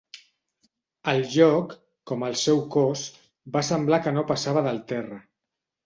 [1.13, 1.75] El joc,
[2.13, 3.07] com el seu cos,
[3.59, 5.25] va semblar que no passava del terra.